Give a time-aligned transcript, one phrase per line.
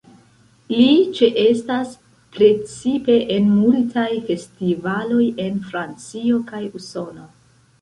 [0.75, 0.85] Li
[1.17, 1.91] ĉeestas
[2.37, 7.31] precipe en multaj festivaloj en Francio kaj Usono.